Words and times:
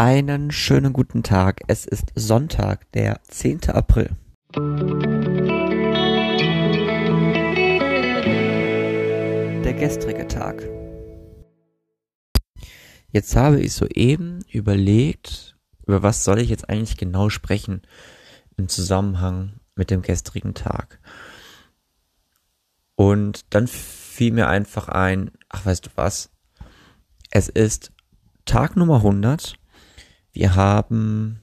Einen 0.00 0.50
schönen 0.50 0.94
guten 0.94 1.22
Tag. 1.22 1.60
Es 1.66 1.84
ist 1.84 2.10
Sonntag, 2.14 2.90
der 2.92 3.20
10. 3.28 3.68
April. 3.68 4.16
Der 9.62 9.74
gestrige 9.74 10.26
Tag. 10.26 10.66
Jetzt 13.12 13.36
habe 13.36 13.60
ich 13.60 13.74
soeben 13.74 14.42
überlegt, 14.50 15.58
über 15.86 16.02
was 16.02 16.24
soll 16.24 16.38
ich 16.38 16.48
jetzt 16.48 16.70
eigentlich 16.70 16.96
genau 16.96 17.28
sprechen 17.28 17.82
im 18.56 18.68
Zusammenhang 18.68 19.60
mit 19.74 19.90
dem 19.90 20.00
gestrigen 20.00 20.54
Tag. 20.54 20.98
Und 22.94 23.44
dann 23.54 23.66
fiel 23.66 24.32
mir 24.32 24.48
einfach 24.48 24.88
ein, 24.88 25.32
ach 25.50 25.66
weißt 25.66 25.84
du 25.84 25.90
was, 25.96 26.30
es 27.30 27.50
ist 27.50 27.92
Tag 28.46 28.76
Nummer 28.76 28.96
100. 28.96 29.59
Wir 30.32 30.54
haben 30.54 31.40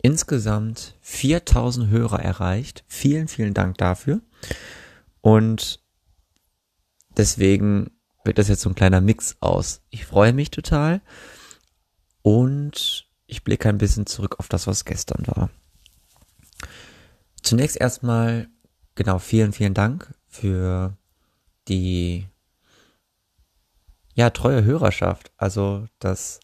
insgesamt 0.00 0.96
4000 1.00 1.90
Hörer 1.90 2.20
erreicht. 2.20 2.84
Vielen, 2.86 3.28
vielen 3.28 3.54
Dank 3.54 3.78
dafür. 3.78 4.20
Und 5.20 5.80
deswegen 7.16 7.90
wird 8.24 8.38
das 8.38 8.48
jetzt 8.48 8.62
so 8.62 8.68
ein 8.68 8.74
kleiner 8.74 9.00
Mix 9.00 9.36
aus. 9.40 9.82
Ich 9.90 10.06
freue 10.06 10.32
mich 10.32 10.50
total 10.50 11.00
und 12.22 13.08
ich 13.26 13.44
blicke 13.44 13.68
ein 13.68 13.78
bisschen 13.78 14.06
zurück 14.06 14.36
auf 14.38 14.48
das, 14.48 14.66
was 14.66 14.84
gestern 14.84 15.26
war. 15.26 15.50
Zunächst 17.42 17.76
erstmal, 17.80 18.48
genau, 18.94 19.18
vielen, 19.18 19.52
vielen 19.52 19.74
Dank 19.74 20.14
für 20.26 20.96
die 21.68 22.26
ja, 24.14 24.30
treue 24.30 24.64
Hörerschaft. 24.64 25.32
Also, 25.36 25.86
dass 25.98 26.40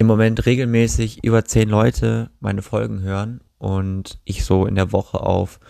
im 0.00 0.06
Moment 0.06 0.46
regelmäßig 0.46 1.22
über 1.24 1.44
zehn 1.44 1.68
Leute 1.68 2.30
meine 2.40 2.62
Folgen 2.62 3.02
hören 3.02 3.42
und 3.58 4.18
ich 4.24 4.46
so 4.46 4.64
in 4.64 4.74
der 4.74 4.92
Woche 4.92 5.20
auf 5.20 5.60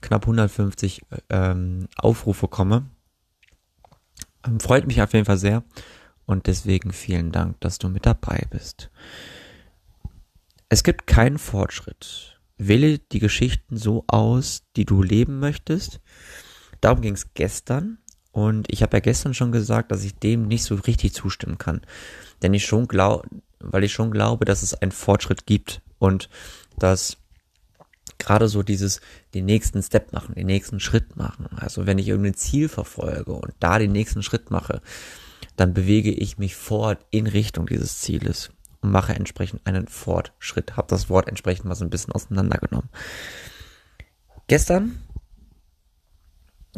knapp 0.00 0.22
150 0.22 1.02
ähm, 1.30 1.86
Aufrufe 1.96 2.48
komme. 2.48 2.90
Ähm, 4.44 4.58
freut 4.58 4.88
mich 4.88 5.00
auf 5.00 5.12
jeden 5.12 5.26
Fall 5.26 5.38
sehr 5.38 5.62
und 6.26 6.48
deswegen 6.48 6.92
vielen 6.92 7.30
Dank, 7.30 7.60
dass 7.60 7.78
du 7.78 7.88
mit 7.88 8.04
dabei 8.04 8.48
bist. 8.50 8.90
Es 10.68 10.82
gibt 10.82 11.06
keinen 11.06 11.38
Fortschritt. 11.38 12.40
Wähle 12.56 12.98
die 12.98 13.20
Geschichten 13.20 13.76
so 13.76 14.02
aus, 14.08 14.64
die 14.74 14.86
du 14.86 15.04
leben 15.04 15.38
möchtest. 15.38 16.00
Darum 16.80 17.00
ging 17.00 17.14
es 17.14 17.32
gestern 17.34 17.98
und 18.32 18.66
ich 18.72 18.82
habe 18.82 18.96
ja 18.96 19.00
gestern 19.00 19.34
schon 19.34 19.52
gesagt, 19.52 19.92
dass 19.92 20.02
ich 20.02 20.16
dem 20.16 20.48
nicht 20.48 20.64
so 20.64 20.74
richtig 20.74 21.14
zustimmen 21.14 21.58
kann. 21.58 21.82
Denn 22.42 22.54
ich 22.54 22.66
schon 22.66 22.88
glaube, 22.88 23.28
weil 23.60 23.84
ich 23.84 23.92
schon 23.92 24.10
glaube, 24.10 24.44
dass 24.44 24.62
es 24.62 24.74
einen 24.74 24.92
Fortschritt 24.92 25.46
gibt 25.46 25.82
und 25.98 26.28
dass 26.78 27.18
gerade 28.18 28.48
so 28.48 28.62
dieses 28.62 29.00
den 29.34 29.46
nächsten 29.46 29.82
Step 29.82 30.12
machen, 30.12 30.34
den 30.34 30.46
nächsten 30.46 30.80
Schritt 30.80 31.16
machen. 31.16 31.46
Also 31.56 31.86
wenn 31.86 31.98
ich 31.98 32.08
irgendein 32.08 32.34
Ziel 32.34 32.68
verfolge 32.68 33.32
und 33.32 33.54
da 33.60 33.78
den 33.78 33.92
nächsten 33.92 34.22
Schritt 34.22 34.50
mache, 34.50 34.82
dann 35.56 35.74
bewege 35.74 36.10
ich 36.10 36.38
mich 36.38 36.56
fort 36.56 37.04
in 37.10 37.26
Richtung 37.26 37.66
dieses 37.66 38.00
Zieles 38.00 38.50
und 38.80 38.90
mache 38.90 39.14
entsprechend 39.14 39.66
einen 39.66 39.88
Fortschritt. 39.88 40.76
Habe 40.76 40.88
das 40.88 41.08
Wort 41.08 41.28
entsprechend 41.28 41.64
mal 41.64 41.74
so 41.74 41.84
ein 41.84 41.90
bisschen 41.90 42.12
auseinandergenommen. 42.12 42.88
Gestern 44.46 45.02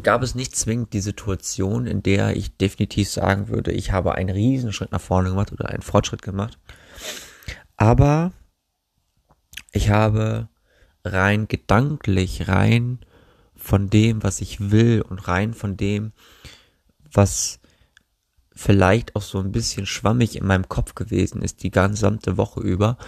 gab 0.03 0.23
es 0.23 0.35
nicht 0.35 0.57
zwingend 0.57 0.93
die 0.93 1.01
Situation, 1.01 1.87
in 1.87 2.03
der 2.03 2.37
ich 2.37 2.57
definitiv 2.57 3.09
sagen 3.11 3.49
würde, 3.49 3.73
ich 3.73 3.93
habe 3.93 4.15
einen 4.15 4.31
Riesenschritt 4.31 4.93
nach 4.93 5.01
vorne 5.01 5.31
gemacht 5.31 5.53
oder 5.53 5.69
einen 5.69 5.83
Fortschritt 5.83 6.23
gemacht. 6.23 6.59
Aber 7.77 8.33
ich 9.73 9.91
habe 9.91 10.49
rein 11.05 11.49
gedanklich, 11.49 12.49
rein 12.49 12.99
von 13.57 13.91
dem, 13.91 14.23
was 14.23 14.41
ich 14.41 14.71
will 14.71 15.03
und 15.03 15.29
rein 15.29 15.55
von 15.55 15.77
dem, 15.77 16.13
was 17.13 17.61
vielleicht 18.55 19.17
auch 19.17 19.23
so 19.23 19.39
ein 19.39 19.53
bisschen 19.53 19.87
schwammig 19.87 20.37
in 20.37 20.47
meinem 20.47 20.69
Kopf 20.69 20.95
gewesen 20.95 21.43
ist, 21.43 21.63
die 21.63 21.71
gesamte 21.71 22.37
Woche 22.37 22.61
über, 22.61 22.99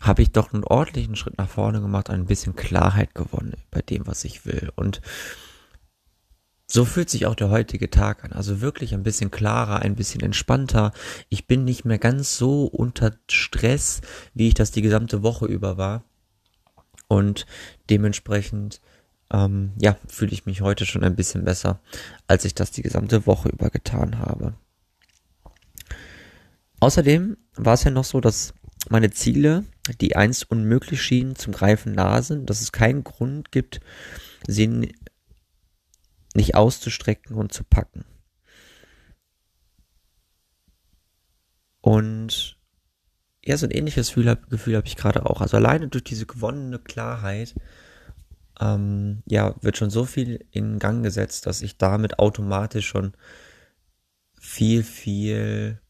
habe 0.00 0.22
ich 0.22 0.32
doch 0.32 0.52
einen 0.52 0.64
ordentlichen 0.64 1.16
Schritt 1.16 1.38
nach 1.38 1.48
vorne 1.48 1.80
gemacht, 1.80 2.10
ein 2.10 2.26
bisschen 2.26 2.54
Klarheit 2.54 3.14
gewonnen 3.14 3.56
bei 3.70 3.82
dem, 3.82 4.06
was 4.06 4.24
ich 4.24 4.46
will. 4.46 4.70
Und 4.76 5.00
so 6.74 6.84
fühlt 6.84 7.08
sich 7.08 7.26
auch 7.26 7.36
der 7.36 7.50
heutige 7.50 7.88
Tag 7.88 8.24
an. 8.24 8.32
Also 8.32 8.60
wirklich 8.60 8.94
ein 8.94 9.04
bisschen 9.04 9.30
klarer, 9.30 9.82
ein 9.82 9.94
bisschen 9.94 10.22
entspannter. 10.22 10.92
Ich 11.28 11.46
bin 11.46 11.62
nicht 11.62 11.84
mehr 11.84 11.98
ganz 11.98 12.36
so 12.36 12.64
unter 12.64 13.12
Stress, 13.30 14.00
wie 14.34 14.48
ich 14.48 14.54
das 14.54 14.72
die 14.72 14.82
gesamte 14.82 15.22
Woche 15.22 15.46
über 15.46 15.76
war. 15.76 16.02
Und 17.06 17.46
dementsprechend, 17.90 18.80
ähm, 19.32 19.70
ja, 19.80 19.96
fühle 20.08 20.32
ich 20.32 20.46
mich 20.46 20.62
heute 20.62 20.84
schon 20.84 21.04
ein 21.04 21.14
bisschen 21.14 21.44
besser, 21.44 21.78
als 22.26 22.44
ich 22.44 22.56
das 22.56 22.72
die 22.72 22.82
gesamte 22.82 23.24
Woche 23.24 23.50
über 23.50 23.70
getan 23.70 24.18
habe. 24.18 24.54
Außerdem 26.80 27.36
war 27.54 27.74
es 27.74 27.84
ja 27.84 27.92
noch 27.92 28.02
so, 28.02 28.20
dass 28.20 28.52
meine 28.90 29.12
Ziele, 29.12 29.62
die 30.00 30.16
einst 30.16 30.50
unmöglich 30.50 31.00
schienen, 31.00 31.36
zum 31.36 31.52
Greifen 31.52 31.92
nah 31.92 32.20
sind, 32.20 32.50
dass 32.50 32.60
es 32.60 32.72
keinen 32.72 33.04
Grund 33.04 33.52
gibt, 33.52 33.80
sie 34.48 34.92
nicht 36.34 36.54
auszustrecken 36.54 37.36
und 37.36 37.52
zu 37.52 37.64
packen. 37.64 38.04
Und 41.80 42.58
ja, 43.44 43.56
so 43.56 43.66
ein 43.66 43.70
ähnliches 43.70 44.08
Gefühl, 44.08 44.36
Gefühl 44.48 44.76
habe 44.76 44.86
ich 44.86 44.96
gerade 44.96 45.26
auch. 45.26 45.40
Also 45.40 45.58
alleine 45.58 45.88
durch 45.88 46.04
diese 46.04 46.26
gewonnene 46.26 46.78
Klarheit, 46.78 47.54
ähm, 48.60 49.22
ja, 49.26 49.54
wird 49.60 49.76
schon 49.76 49.90
so 49.90 50.04
viel 50.04 50.46
in 50.50 50.78
Gang 50.78 51.02
gesetzt, 51.02 51.46
dass 51.46 51.62
ich 51.62 51.76
damit 51.76 52.18
automatisch 52.18 52.86
schon 52.86 53.12
viel, 54.40 54.82
viel 54.82 55.80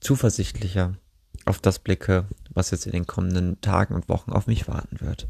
zuversichtlicher 0.00 0.96
auf 1.44 1.60
das 1.60 1.78
blicke, 1.78 2.26
was 2.50 2.70
jetzt 2.70 2.86
in 2.86 2.92
den 2.92 3.06
kommenden 3.06 3.60
Tagen 3.60 3.94
und 3.94 4.08
Wochen 4.08 4.32
auf 4.32 4.46
mich 4.46 4.66
warten 4.66 5.00
wird. 5.00 5.28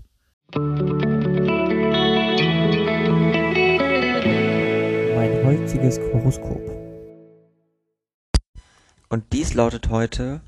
Heutiges 5.67 5.99
Horoskop. 5.99 6.63
Und 9.09 9.33
dies 9.33 9.55
lautet 9.55 9.89
heute, 9.89 10.41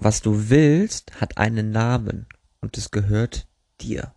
was 0.00 0.20
du 0.20 0.50
willst, 0.50 1.20
hat 1.20 1.38
einen 1.38 1.70
Namen 1.70 2.26
und 2.60 2.76
es 2.76 2.90
gehört 2.90 3.46
dir. 3.80 4.12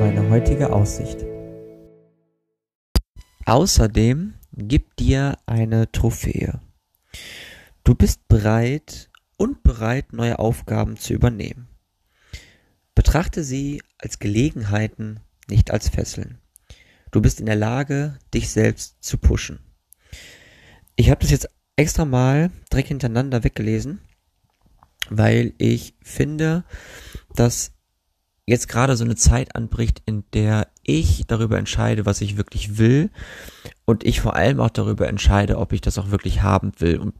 Meine 0.00 0.28
heutige 0.28 0.70
Aussicht. 0.70 1.24
Außerdem 3.46 4.34
gibt 4.52 4.98
dir 4.98 5.38
eine 5.46 5.90
Trophäe. 5.92 6.60
Du 7.84 7.94
bist 7.94 8.28
bereit 8.28 9.08
und 9.38 9.62
bereit, 9.62 10.12
neue 10.12 10.38
Aufgaben 10.38 10.98
zu 10.98 11.14
übernehmen. 11.14 11.68
Betrachte 12.94 13.42
sie 13.42 13.82
als 14.04 14.18
Gelegenheiten, 14.18 15.20
nicht 15.48 15.70
als 15.70 15.88
Fesseln. 15.88 16.38
Du 17.10 17.20
bist 17.22 17.40
in 17.40 17.46
der 17.46 17.56
Lage, 17.56 18.18
dich 18.32 18.50
selbst 18.50 19.02
zu 19.02 19.18
pushen. 19.18 19.60
Ich 20.94 21.10
habe 21.10 21.20
das 21.20 21.30
jetzt 21.30 21.48
extra 21.76 22.04
mal 22.04 22.50
direkt 22.70 22.88
hintereinander 22.88 23.44
weggelesen, 23.44 24.00
weil 25.08 25.54
ich 25.58 25.94
finde, 26.02 26.64
dass 27.34 27.72
jetzt 28.46 28.68
gerade 28.68 28.96
so 28.96 29.04
eine 29.04 29.16
Zeit 29.16 29.56
anbricht, 29.56 30.02
in 30.06 30.24
der 30.34 30.68
ich 30.82 31.24
darüber 31.26 31.58
entscheide, 31.58 32.04
was 32.04 32.20
ich 32.20 32.36
wirklich 32.36 32.76
will 32.76 33.10
und 33.86 34.04
ich 34.04 34.20
vor 34.20 34.36
allem 34.36 34.60
auch 34.60 34.70
darüber 34.70 35.08
entscheide, 35.08 35.58
ob 35.58 35.72
ich 35.72 35.80
das 35.80 35.98
auch 35.98 36.10
wirklich 36.10 36.42
haben 36.42 36.72
will 36.78 36.98
und 36.98 37.14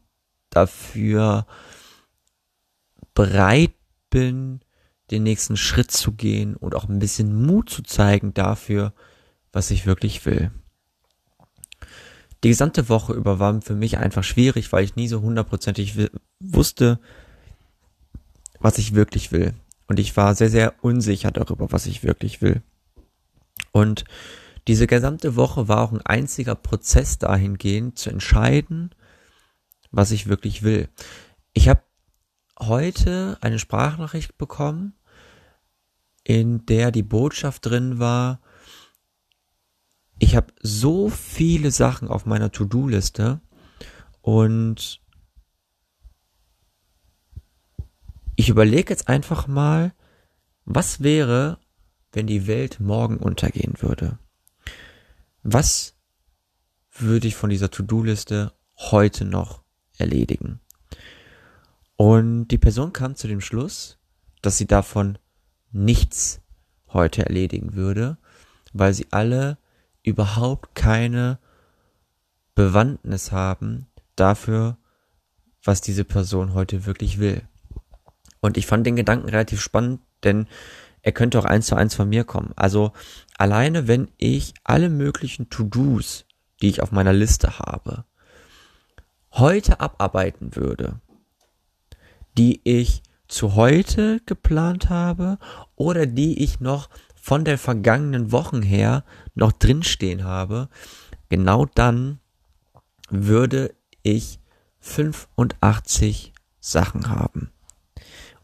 dafür 0.50 1.47
bereit 3.14 3.73
bin, 4.11 4.61
den 5.11 5.23
nächsten 5.23 5.56
Schritt 5.56 5.91
zu 5.91 6.12
gehen 6.12 6.56
und 6.56 6.75
auch 6.75 6.89
ein 6.89 6.99
bisschen 6.99 7.45
Mut 7.45 7.71
zu 7.71 7.83
zeigen 7.83 8.35
dafür, 8.35 8.93
was 9.53 9.71
ich 9.71 9.87
wirklich 9.87 10.25
will. 10.25 10.51
Die 12.43 12.49
gesamte 12.49 12.89
Woche 12.89 13.15
über 13.15 13.39
war 13.39 13.61
für 13.62 13.75
mich 13.75 13.99
einfach 13.99 14.25
schwierig, 14.25 14.73
weil 14.73 14.85
ich 14.85 14.97
nie 14.97 15.09
so 15.09 15.23
hundertprozentig 15.23 15.97
wusste, 16.41 16.99
was 18.61 18.79
ich 18.79 18.95
wirklich 18.95 19.33
will. 19.33 19.55
Und 19.87 19.99
ich 19.99 20.17
war 20.17 20.35
sehr, 20.35 20.51
sehr 20.51 20.75
unsicher 20.83 21.31
darüber, 21.31 21.73
was 21.73 21.87
ich 21.87 22.03
wirklich 22.03 22.43
will. 22.43 22.62
Und 23.73 24.05
diese 24.67 24.87
gesamte 24.87 25.37
Woche 25.37 25.69
war 25.69 25.83
auch 25.83 25.93
ein 25.93 26.01
einziger 26.03 26.55
Prozess 26.55 27.19
dahingehend 27.19 27.99
zu 27.99 28.11
entscheiden, 28.11 28.95
was 29.91 30.11
ich 30.11 30.27
wirklich 30.27 30.62
will. 30.62 30.89
Ich 31.53 31.69
habe 31.69 31.83
heute 32.59 33.39
eine 33.41 33.59
Sprachnachricht 33.59 34.39
bekommen, 34.39 34.95
in 36.23 36.65
der 36.67 36.91
die 36.91 37.03
Botschaft 37.03 37.67
drin 37.67 37.99
war, 37.99 38.41
ich 40.19 40.37
habe 40.37 40.53
so 40.62 41.11
viele 41.11 41.71
Sachen 41.71 42.09
auf 42.09 42.25
meiner 42.25 42.51
To-Do-Liste 42.51 43.41
und 44.23 45.01
ich 48.37 48.49
überlege 48.49 48.91
jetzt 48.91 49.09
einfach 49.09 49.47
mal, 49.47 49.93
was 50.65 51.03
wäre, 51.03 51.59
wenn 52.12 52.27
die 52.27 52.47
Welt 52.47 52.81
morgen 52.81 53.19
untergehen 53.19 53.75
würde? 53.81 54.19
Was 55.43 55.95
würde 56.93 57.29
ich 57.29 57.37
von 57.37 57.51
dieser 57.51 57.71
To-Do-Liste 57.71 58.53
heute 58.77 59.25
noch 59.25 59.62
erledigen? 59.99 60.61
Und 61.96 62.49
die 62.49 62.58
Person 62.58 62.93
kam 62.93 63.14
zu 63.14 63.29
dem 63.29 63.41
Schluss, 63.41 63.99
dass 64.43 64.58
sie 64.58 64.67
davon 64.67 65.19
nichts 65.70 66.41
heute 66.88 67.26
erledigen 67.26 67.75
würde, 67.75 68.19
weil 68.73 68.94
sie 68.94 69.06
alle 69.11 69.58
überhaupt 70.02 70.75
keine 70.75 71.38
Bewandtnis 72.55 73.32
haben 73.32 73.87
dafür, 74.17 74.76
was 75.62 75.81
diese 75.81 76.05
Person 76.05 76.55
heute 76.55 76.87
wirklich 76.87 77.19
will. 77.19 77.43
Und 78.41 78.56
ich 78.56 78.67
fand 78.67 78.87
den 78.87 78.96
Gedanken 78.96 79.29
relativ 79.29 79.61
spannend, 79.61 80.00
denn 80.23 80.46
er 81.02 81.12
könnte 81.12 81.38
auch 81.38 81.44
eins 81.44 81.67
zu 81.67 81.75
eins 81.75 81.94
von 81.94 82.08
mir 82.08 82.25
kommen. 82.25 82.52
Also 82.56 82.93
alleine 83.37 83.88
wenn 83.88 84.11
ich 84.19 84.55
alle 84.64 84.88
möglichen 84.88 85.50
To-Dos, 85.50 86.26
die 86.61 86.69
ich 86.69 86.82
auf 86.82 86.93
meiner 86.93 87.12
Liste 87.12 87.58
habe, 87.58 88.05
heute 89.32 89.81
abarbeiten 89.81 90.55
würde, 90.56 91.00
die 92.36 92.60
ich 92.64 93.02
zu 93.28 93.54
heute 93.54 94.20
geplant 94.26 94.90
habe 94.90 95.38
oder 95.76 96.06
die 96.06 96.42
ich 96.42 96.60
noch 96.60 96.88
von 97.14 97.44
der 97.44 97.58
vergangenen 97.58 98.32
Wochen 98.32 98.62
her 98.62 99.04
noch 99.34 99.52
drinstehen 99.52 100.25
habe, 100.25 100.69
genau 101.28 101.66
dann 101.75 102.20
würde 103.08 103.75
ich 104.02 104.40
85 104.81 106.32
Sachen 106.60 107.08
haben. 107.08 107.50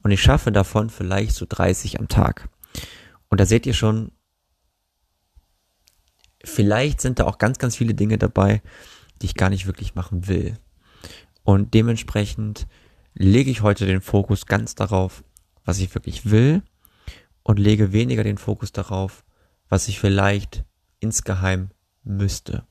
Und 0.03 0.11
ich 0.11 0.23
schaffe 0.23 0.51
davon 0.51 0.89
vielleicht 0.89 1.35
so 1.35 1.45
30 1.49 2.01
am 2.01 2.09
Tag. 2.09 2.49
Und 3.29 3.39
da 3.41 3.47
seht 3.47 3.67
ihr 3.67 3.75
schon, 3.75 4.13
vielleicht 6.43 7.01
sind 7.01 7.19
da 7.19 7.27
auch 7.27 7.39
ganz, 7.39 7.59
ganz 7.59 7.77
viele 7.77 7.95
Dinge 7.95 8.17
dabei, 8.17 8.63
die 9.21 9.27
ich 9.27 9.35
gar 9.35 9.51
nicht 9.51 9.67
wirklich 9.67 9.95
machen 9.95 10.27
will. 10.27 10.57
Und 11.43 11.75
dementsprechend 11.75 12.67
lege 13.15 13.51
ich 13.51 13.63
heute 13.63 13.87
den 13.87 14.01
Fokus 14.01 14.47
ganz 14.47 14.75
darauf, 14.75 15.25
was 15.65 15.79
ich 15.79 15.95
wirklich 15.95 16.31
will 16.31 16.63
und 17.43 17.59
lege 17.59 17.93
weniger 17.93 18.25
den 18.25 18.39
Fokus 18.39 18.73
darauf, 18.73 19.25
was 19.69 19.89
ich 19.89 19.99
vielleicht 19.99 20.65
insgeheim 21.01 21.71
müsste. 22.03 22.65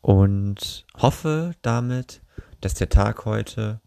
Und 0.00 0.86
hoffe 0.96 1.54
damit, 1.62 2.22
dass 2.60 2.74
der 2.74 2.88
Tag 2.88 3.24
heute 3.24 3.80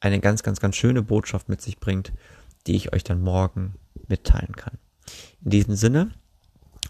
eine 0.00 0.20
ganz, 0.20 0.42
ganz, 0.42 0.60
ganz 0.60 0.76
schöne 0.76 1.02
Botschaft 1.02 1.48
mit 1.48 1.60
sich 1.60 1.78
bringt, 1.78 2.12
die 2.66 2.76
ich 2.76 2.92
euch 2.92 3.04
dann 3.04 3.20
morgen 3.20 3.74
mitteilen 4.06 4.54
kann. 4.56 4.78
In 5.42 5.50
diesem 5.50 5.74
Sinne, 5.74 6.12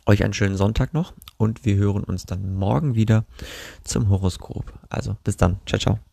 euch 0.07 0.25
einen 0.25 0.35
schönen 0.35 0.57
Sonntag 0.57 0.95
noch 0.95 1.13
und 1.37 1.65
wir 1.65 1.77
hören 1.77 2.05
uns 2.05 2.25
dann 2.25 2.55
morgen 2.55 2.95
wieder 2.95 3.25
zum 3.85 4.09
Horoskop. 4.09 4.73
Also 4.89 5.17
bis 5.25 5.37
dann. 5.37 5.61
Ciao, 5.67 5.79
ciao. 5.79 6.08